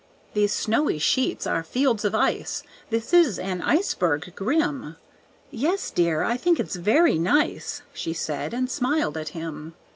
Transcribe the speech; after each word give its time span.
"These 0.33 0.51
snowy 0.51 0.97
sheets 0.97 1.45
are 1.45 1.61
fields 1.61 2.03
of 2.03 2.15
ice, 2.15 2.63
This 2.89 3.13
is 3.13 3.37
an 3.37 3.61
iceberg 3.61 4.33
grim." 4.35 4.95
"Yes, 5.51 5.91
dear, 5.91 6.23
I 6.23 6.37
think 6.37 6.59
it's 6.59 6.75
very 6.75 7.19
nice," 7.19 7.83
She 7.93 8.11
said, 8.13 8.51
and 8.51 8.67
smiled 8.67 9.15
at 9.15 9.29
him. 9.37 9.75